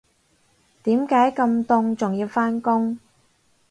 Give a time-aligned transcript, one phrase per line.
[0.81, 2.97] 點解咁凍仲要返工